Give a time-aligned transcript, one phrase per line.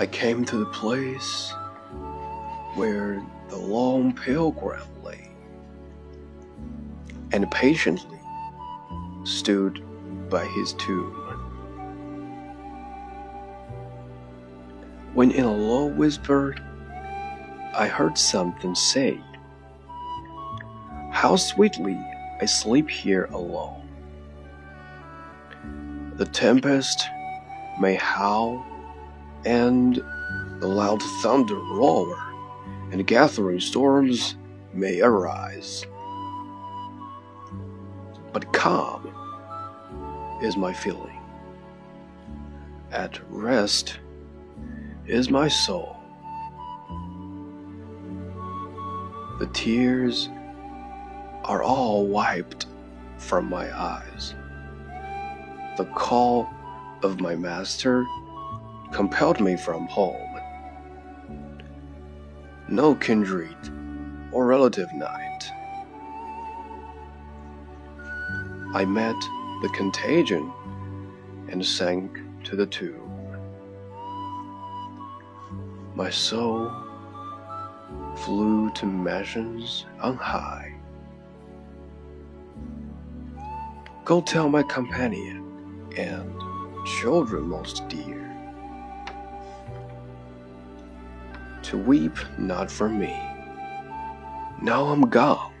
[0.00, 1.52] I came to the place
[2.74, 5.30] where the lone pilgrim lay,
[7.32, 8.18] and patiently
[9.24, 9.84] stood
[10.30, 11.12] by his tomb.
[15.12, 16.56] When in a low whisper
[17.74, 19.20] I heard something say,
[21.12, 22.00] How sweetly
[22.40, 23.86] I sleep here alone.
[26.14, 27.04] The tempest
[27.78, 28.64] may howl
[29.44, 29.96] and
[30.60, 32.16] the loud thunder roar,
[32.92, 34.36] and gathering storms
[34.72, 35.86] may arise.
[38.32, 39.08] But calm
[40.42, 41.18] is my feeling.
[42.92, 43.98] At rest
[45.06, 45.96] is my soul.
[49.38, 50.28] The tears
[51.44, 52.66] are all wiped
[53.16, 54.34] from my eyes.
[55.76, 56.48] The call
[57.02, 58.04] of my master
[58.92, 60.40] compelled me from home.
[62.68, 63.56] No kindred
[64.32, 65.50] or relative night.
[68.72, 69.16] I met
[69.62, 70.52] the contagion
[71.48, 73.06] and sank to the tomb.
[75.94, 76.70] My soul
[78.16, 80.74] flew to mansions on high.
[84.04, 86.32] Go tell my companion and
[87.00, 88.29] children most dear
[91.64, 93.16] to weep not for me.
[94.62, 95.52] Now I'm gone.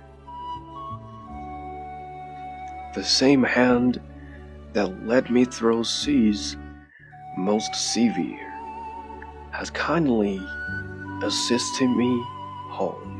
[2.94, 4.00] The same hand
[4.72, 6.56] that led me through seas
[7.36, 8.50] most severe
[9.52, 10.40] has kindly
[11.22, 12.22] assisted me
[12.70, 13.19] home.